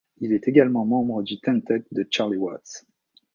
[0.19, 2.87] Il est également membre du tentet de Charlie Watts.